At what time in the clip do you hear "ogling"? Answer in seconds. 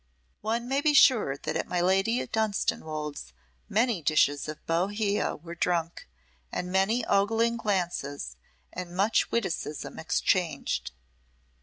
7.05-7.55